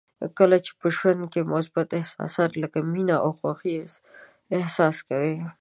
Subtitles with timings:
[0.37, 3.73] کله چې په ژوند کې مثبت احساسات لکه مینه او خوښي
[4.59, 5.35] احساس کوئ.